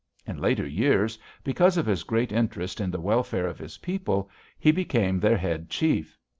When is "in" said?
0.25-0.39, 2.81-2.89